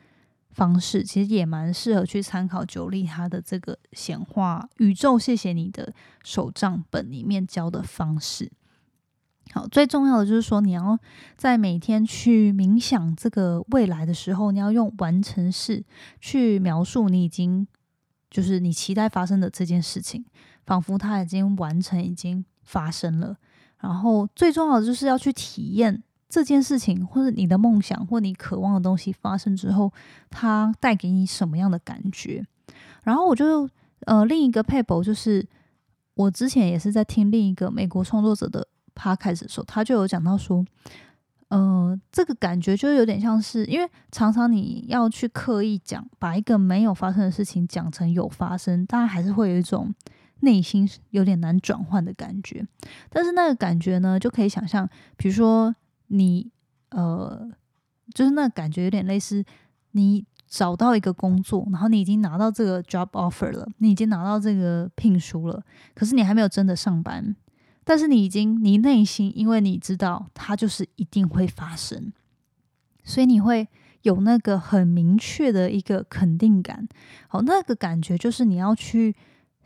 [0.55, 8.49] 方式，其实也蛮适合去参考九力他的这个显化宇宙谢谢你的手账本里面教的方式。
[9.51, 10.97] 好，最重要的就是说，你要
[11.35, 15.83] 在每天去冥想这个未来的时候，你要用完成式
[16.21, 17.67] 去描述你已经
[18.31, 20.23] 就是你期待发生的这件事情，
[20.65, 23.35] 仿佛它已经完成，已经发生了。
[23.81, 29.91] 然后最重要的就是要去体验这件事情，或者你的梦想或你渴望的东西发生之后，
[30.29, 32.45] 它带给你什么样的感觉。
[33.03, 33.69] 然后我就
[34.01, 35.47] 呃另一个 paper 就是
[36.15, 40.65] 我之前也是在听另一个美国创作者的 podcast 的时候，他就有讲到说，
[41.49, 49.93] 呃这个感觉就有点像是，因为常常你要去刻意讲把一个没有发生的事情讲成有发生，当然还是会有一种。
[50.41, 52.63] 内心有点难转换的感觉，
[53.09, 55.73] 但是那个感觉呢，就可以想象，比如说
[56.07, 56.51] 你
[56.89, 57.49] 呃，
[58.13, 59.43] 就是那感觉有点类似，
[59.91, 65.63] 你找到一个工作，然后你已经拿到这个 job offer 了，你已经拿到这个聘书了，
[65.93, 67.35] 可是你还没有真的上班，
[67.83, 72.13] 但是你已经你内心，因为你知道它就是一定会发生，
[73.03, 73.67] 所以你会
[74.03, 76.87] 有那个很明确的一个肯定感。
[77.27, 79.15] 好，那个感觉就是你要去。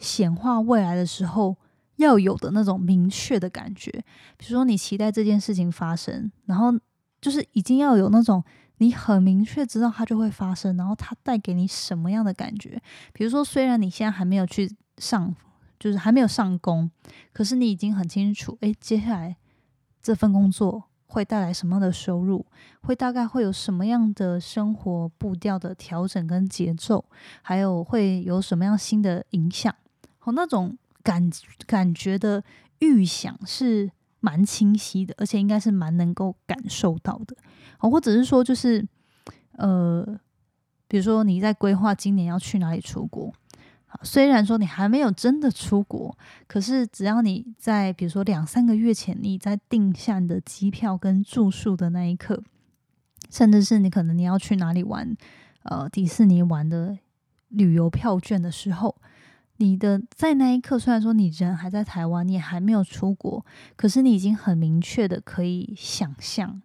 [0.02, 1.58] 显化未来的时候
[2.00, 3.92] 要有的那种明确的感觉，
[4.38, 6.74] 比如说你期待这件事情发生，然后
[7.22, 8.44] 就是已经要有那种
[8.78, 12.82] 你很明确知道它就会发生，然后它带给你什么样的感觉。
[13.14, 15.36] 比如说，虽然你现在还没有去上，
[15.78, 16.90] 就是还没有上工，
[17.34, 19.36] 可是你已经很清楚，诶，接下来
[20.02, 22.46] 这份工作会带来什么样的收入，
[22.82, 27.04] 会大概会有什么样的生活步调的调整跟节奏，
[27.42, 29.76] 还有会有什么样新的影响，
[30.20, 30.78] 好那种
[31.10, 31.28] 感
[31.66, 32.44] 感觉的
[32.80, 33.90] 预想是
[34.20, 37.36] 蛮清晰的，而且应该是蛮能够感受到的，
[37.80, 38.88] 哦，或者是说就是
[39.54, 40.06] 呃，
[40.88, 43.34] 比如说你在规划今年要去哪里出国。
[44.04, 52.44] 虽然说你还没有真的出国，可是只要你在比如说两三个月前，你在定下你的机票跟住宿的那一刻，
[53.32, 55.18] 甚至是你可能你要去哪里玩，
[55.64, 57.00] 呃，迪士尼玩的
[57.48, 58.96] 旅游票券的时候，
[59.60, 63.46] 你的在那一刻，虽然说你人还在台湾，你还没有出国，
[63.78, 66.62] 可是你已经很明确的可以想象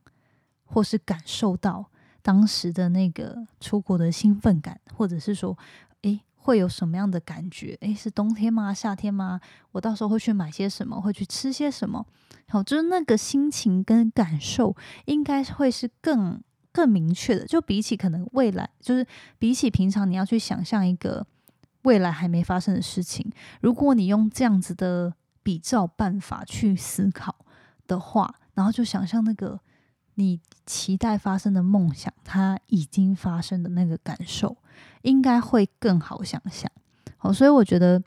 [0.65, 1.91] 或是感受到
[2.23, 5.57] 当时的那个出国的兴奋感，或者是说。
[6.03, 7.79] 诶会有什么样的感觉？
[7.81, 8.75] 诶，是冬天吗？
[8.75, 9.41] 夏天吗？
[9.73, 11.01] 我到时候会去买些什么？
[11.01, 12.05] 会去吃些什么？
[12.49, 14.77] 好，就是那个心情跟感受，
[15.07, 16.39] 应该会是更
[16.71, 17.47] 更明确的。
[17.47, 19.07] 就比起可能未来，就是
[19.39, 21.27] 比起平常你要去想象一个
[21.85, 23.33] 未来还没发生的事情，
[23.63, 27.35] 如果你用这样子的比照办法去思考
[27.87, 29.61] 的话，然后就想象那个。
[30.17, 34.57] 你期待发生的梦想，它已经发生的那个感受，
[35.03, 36.71] 应该会更好想象。
[37.17, 38.01] 好，所以我觉得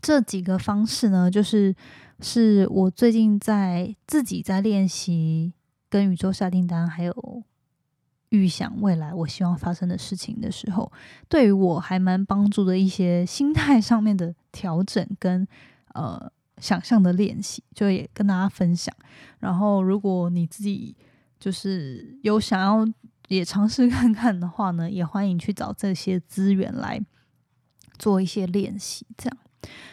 [0.00, 1.76] 这几个方式呢，就是
[2.20, 5.52] 是我最近在自己在练习
[5.90, 7.42] 跟宇宙下订单，还有
[8.30, 10.90] 预想未来我希望发生的事情的时候，
[11.28, 15.46] 对于我还蛮帮助的一些心态上面的调整跟
[15.94, 18.94] 呃想象的练习，就也跟大家分享。
[19.38, 20.96] 然后，如果你自己
[21.38, 22.86] 就是有想要
[23.28, 27.00] 也尝试看看的话呢，也欢迎去找这些资源来
[27.98, 29.06] 做一些练习。
[29.16, 29.38] 这样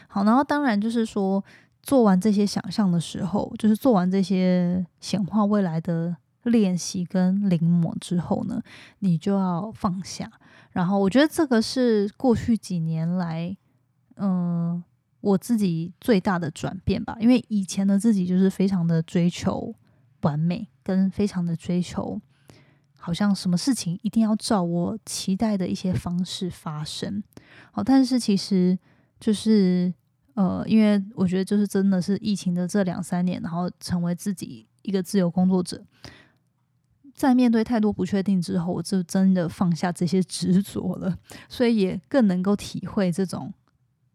[0.08, 1.44] 好，然后当然就是说，
[1.82, 6.16] 做完这些想象的时候，就是做完这些显化未来的
[6.50, 8.62] 练习跟临摹之后呢，
[9.00, 10.32] 你就要放下。
[10.72, 13.56] 然后我觉得这个是过去几年来，
[14.16, 14.84] 嗯，
[15.22, 17.18] 我自己最大的转变吧。
[17.20, 19.74] 因为以前的自己就是非常的追求
[20.22, 20.68] 完美。
[20.88, 22.18] 跟非常的追求，
[22.98, 27.22] 好像什么事情一定要照我期待的一些方式发生。
[27.74, 28.80] 好，但是其实
[29.20, 29.93] 就是
[30.36, 35.84] 呃，因为我觉得就是真的是疫情的这两三年，然后成为自己一个自由工作者，
[37.18, 41.18] 在面对太多不确定之后，我就真的放下这些执着了，
[41.49, 43.51] 所以也更能够体会这种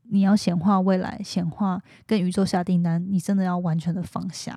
[0.05, 4.57] 你要显化未来、显化跟宇宙下订单，你真的要完全的放下。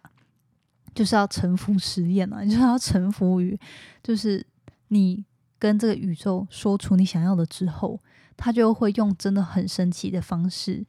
[0.94, 3.60] 就是要臣服实验啊， 就是要臣服于，
[4.04, 4.46] 就是
[4.90, 5.26] 你
[5.58, 8.00] 跟这个宇宙说出你想要的之后，
[8.38, 10.86] 他就会用真的很神奇的方式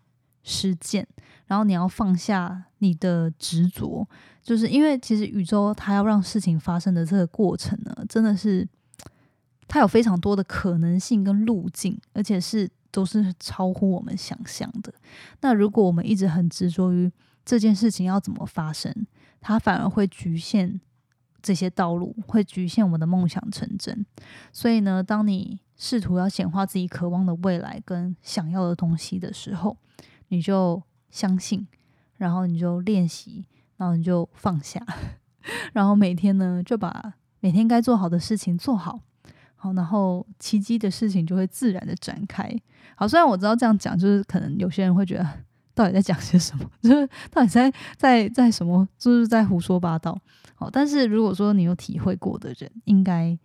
[0.46, 1.06] 实践。
[1.46, 4.08] 然后你要放下你的执着，
[4.42, 8.66] 就是因为其实宇宙它要让事情发生的这个过程呢，真的是
[9.68, 14.92] 它有非常多的可能性跟路径，而且是都是超乎我们想象的。
[15.40, 17.12] 那如果我们一直很执着于
[17.44, 18.92] 这件事情要怎么发生，
[19.40, 20.80] 它反而会局限
[21.40, 24.04] 这些道路，会局限我们的梦想成真。
[24.52, 29.76] 所以呢，当你试图要显化自己渴望的未来跟想要的东西的时候，
[30.28, 31.66] 你就相信，
[32.16, 33.46] 然后你就练习，
[33.76, 34.84] 然后你就放下，
[35.72, 39.00] 然后每天呢就把每天该做好的事情做好，
[39.54, 42.54] 好，然后奇迹的事情就会自然的展开。
[42.96, 45.28] 好，虽然我知道这样讲，就是可能有些人会觉得。
[45.76, 46.64] 到底在讲些什么？
[46.80, 48.88] 就是到底在在在什么？
[48.96, 50.18] 就是在胡说八道。
[50.54, 53.38] 好，但是如果说你有体会过的人，应该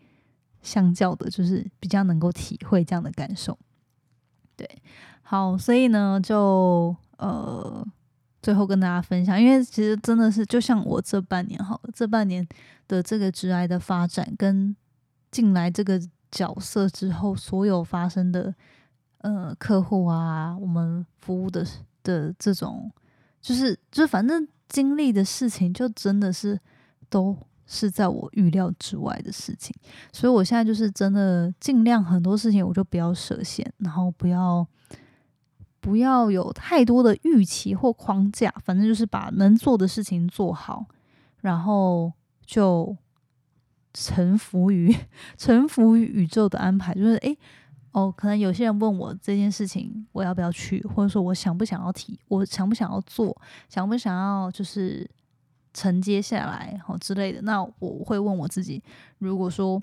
[0.62, 3.60] 相较的，就是比较能够体会这样的感受。
[4.56, 4.66] 对，
[5.32, 7.88] 好，所以呢，就呃，
[8.42, 12.46] 最后跟大家分享，因为其实真的是，就像我这半年，好了，这半年
[12.86, 14.76] 的这个直癌的发展，跟
[15.32, 15.98] 进来这个
[16.30, 18.54] 角色之后，所有发生的
[19.20, 21.66] 呃客户啊，我们服务的。
[22.04, 22.92] 的这种，
[23.40, 26.60] 就是就反正经历的事情，就真的是
[27.12, 29.72] 都是在我预料之外的事情，
[30.12, 34.68] 所以我现在就是真的尽量很多事情我就不要设限，然后不要
[35.82, 40.86] 不要有太多的预期或框架，反正就是把能做的事情做好，
[41.42, 42.14] 然后
[42.46, 42.96] 就
[43.94, 44.96] 臣服于
[45.36, 47.38] 臣服于宇宙的安排，就是诶。
[47.94, 53.36] 哦，可能有些人问我这件事情我要不要去，或者说我想不想要提，我想不想要做，
[53.68, 55.06] 想不想要就是
[55.74, 57.42] 承接下来，好之类的。
[57.42, 58.82] 那我会问我自己，
[59.18, 59.78] 如果说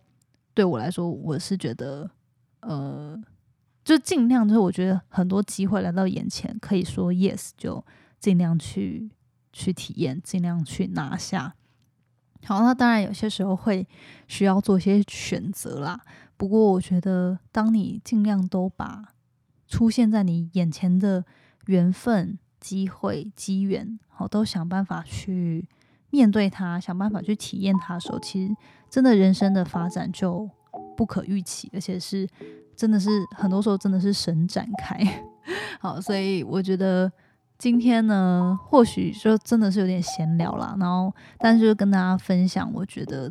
[0.54, 2.10] 对我来说，我是觉得，
[2.60, 3.14] 呃，
[3.88, 7.82] 就尽量就是我觉得很多机会来到眼前，可以说 yes，就
[8.20, 9.10] 尽量去
[9.50, 11.54] 去体验，尽量去拿下。
[12.44, 13.88] 好，那当然有些时候会
[14.26, 15.98] 需要做一些选择啦。
[16.36, 19.14] 不过我觉得，当你尽量都把
[19.66, 21.24] 出现在你眼前的
[21.64, 25.66] 缘分、机会、机缘，好，都想办法去
[26.10, 28.54] 面对它，想办法去体验它的时候，其实
[28.90, 30.50] 真的人生的发展就
[30.94, 32.28] 不可预期，而且是
[32.78, 34.98] 真的是很多时候真的是神展开。
[35.82, 37.12] 好，所以我觉得。
[37.60, 43.28] 今天呢，或许就真的是有点闲聊啦，然后，但是跟大家分享，我觉得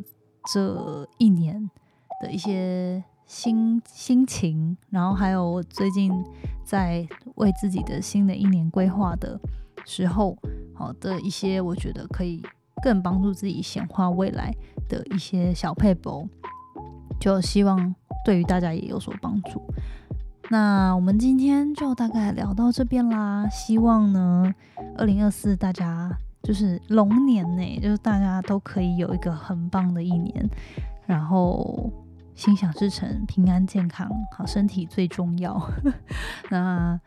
[0.52, 1.70] 这一年
[2.20, 6.12] 的一些心心情，然后还有我最近
[6.62, 9.40] 在为自己的新的一年规划的
[9.86, 10.36] 时候，
[10.74, 12.42] 好的一些我觉得可以
[12.82, 14.54] 更帮助自己显化未来
[14.90, 16.28] 的一些小配博，
[17.18, 17.94] 就希望
[18.24, 19.62] 对于大家也有所帮助。
[20.50, 23.46] 那我们今天就大概聊到这边啦。
[23.50, 24.54] 希望呢，
[24.96, 26.10] 二零二四大家
[26.42, 30.48] 就是龙年呢，就是大家都可以有一个很棒的一年，
[31.06, 31.92] 然后
[32.34, 35.60] 心想事成，平安健康，好身体最重要。
[36.48, 36.98] 那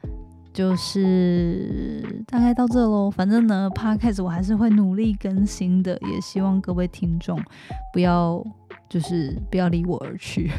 [0.53, 3.09] 就是大概到这喽。
[3.09, 7.41] 反正呢，Podcast 我还是会努力更新的，也希望各位听众
[7.91, 8.45] 不要。
[8.91, 10.51] 就是不要离我而去。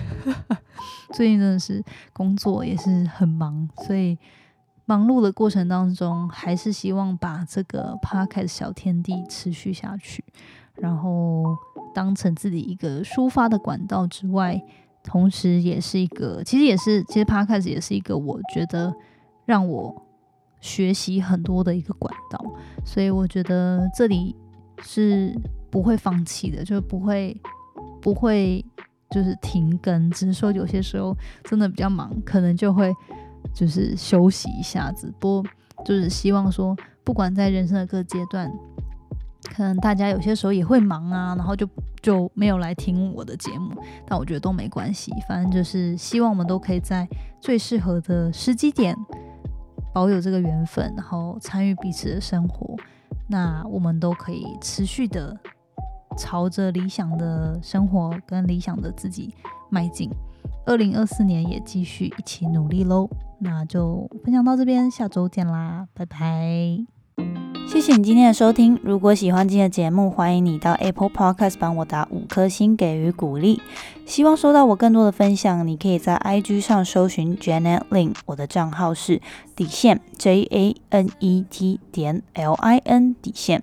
[1.12, 4.16] 最近真的是工作也是很忙，所以
[4.86, 10.24] 忙碌的过程当中，还是希望把这个 Podcast 小天地持续下去，
[10.76, 11.44] 然后
[11.94, 14.58] 当成自己一个抒发的管道之外，
[15.04, 18.94] 同时也是一个，其实也是，其实 p o c a s t 也是一个我觉得
[19.44, 19.94] 让我
[20.62, 22.42] 学习很多的一个管道，
[22.86, 24.34] 所以我觉得这里
[24.82, 25.38] 是
[25.70, 27.38] 不会放弃的，就不会。
[28.02, 28.62] 不会
[29.10, 32.92] 就是停更，只是说有些时候真的比较忙，可能就会
[33.54, 35.10] 就是休息一下子。
[35.18, 35.50] 不过
[35.84, 38.50] 就是希望说，不管在人生的各阶段，
[39.54, 41.68] 可能大家有些时候也会忙啊，然后就
[42.00, 43.70] 就没有来听我的节目。
[44.06, 47.08] 但我觉得都没关系，反正就是希望我们都可以在
[47.40, 48.96] 最适合的时机点
[49.92, 52.74] 保有这个缘分，然后参与彼此的生活。
[53.28, 55.38] 那我们都可以持续的。
[56.16, 59.34] 朝着理想的生活跟理想的自己
[59.70, 60.10] 迈进，
[60.66, 63.08] 二零二四年也继续一起努力喽。
[63.38, 66.86] 那就分享到这边，下周见啦，拜拜！
[67.68, 68.78] 谢谢你今天的收听。
[68.82, 73.60] 如果喜欢今天的节目，欢迎你到 Apple Podcast 帮我打五颗星给予鼓励。
[74.04, 79.20] 希望收到我更多的分享，你可以在 IG 上搜寻 Janet Lin，我的账号是
[79.56, 83.62] 底线 J A N E T 点 L I N 底线。